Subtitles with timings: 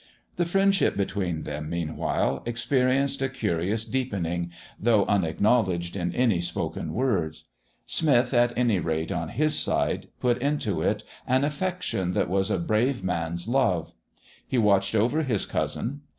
[0.37, 7.45] The friendship between them, meanwhile, experienced a curious deepening, though unacknowledged in any spoken words.
[7.85, 12.57] Smith, at any rate, on his side, put into it an affection that was a
[12.57, 13.93] brave man's love.
[14.47, 16.01] He watched over his cousin.